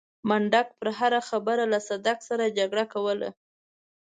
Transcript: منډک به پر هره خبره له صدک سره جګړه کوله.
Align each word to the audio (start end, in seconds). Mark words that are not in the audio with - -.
منډک 0.29 0.67
به 0.71 0.75
پر 0.79 0.87
هره 0.99 1.21
خبره 1.29 1.63
له 1.73 1.79
صدک 1.87 2.17
سره 2.29 2.53
جګړه 2.57 2.85
کوله. 2.93 3.29